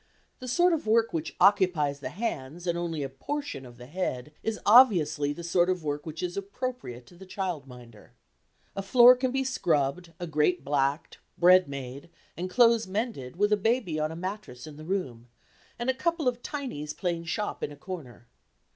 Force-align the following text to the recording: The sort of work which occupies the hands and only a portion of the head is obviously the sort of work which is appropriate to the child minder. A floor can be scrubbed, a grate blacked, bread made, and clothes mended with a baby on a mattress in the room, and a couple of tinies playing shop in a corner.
The 0.39 0.47
sort 0.47 0.73
of 0.73 0.87
work 0.87 1.13
which 1.13 1.35
occupies 1.39 1.99
the 1.99 2.09
hands 2.09 2.65
and 2.65 2.75
only 2.75 3.03
a 3.03 3.07
portion 3.09 3.67
of 3.67 3.77
the 3.77 3.85
head 3.85 4.31
is 4.41 4.59
obviously 4.65 5.31
the 5.31 5.43
sort 5.43 5.69
of 5.69 5.83
work 5.83 6.07
which 6.07 6.23
is 6.23 6.35
appropriate 6.35 7.05
to 7.05 7.15
the 7.15 7.25
child 7.27 7.67
minder. 7.67 8.13
A 8.75 8.81
floor 8.81 9.15
can 9.15 9.29
be 9.29 9.43
scrubbed, 9.43 10.11
a 10.19 10.25
grate 10.25 10.63
blacked, 10.63 11.19
bread 11.37 11.67
made, 11.69 12.09
and 12.35 12.49
clothes 12.49 12.87
mended 12.87 13.35
with 13.35 13.53
a 13.53 13.57
baby 13.57 13.99
on 13.99 14.11
a 14.11 14.15
mattress 14.15 14.65
in 14.65 14.75
the 14.75 14.85
room, 14.85 15.27
and 15.77 15.87
a 15.87 15.93
couple 15.93 16.27
of 16.27 16.41
tinies 16.41 16.93
playing 16.97 17.25
shop 17.25 17.61
in 17.63 17.71
a 17.71 17.77
corner. 17.77 18.27